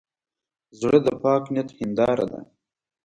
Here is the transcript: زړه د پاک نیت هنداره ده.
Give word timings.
زړه 0.79 0.97
د 1.05 1.07
پاک 1.23 1.43
نیت 1.53 1.69
هنداره 1.77 2.25
ده. 2.31 2.39